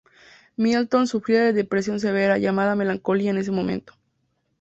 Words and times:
Middleton 0.57 1.05
sufría 1.05 1.41
de 1.43 1.53
depresión 1.53 1.99
severa, 1.99 2.39
llamada 2.39 2.73
"melancolía" 2.73 3.29
en 3.29 3.37
ese 3.37 3.51
momento. 3.51 3.93